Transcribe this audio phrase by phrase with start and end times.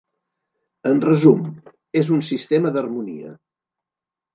[0.93, 1.45] En resum,
[2.03, 3.41] és un sistema d'harmonia.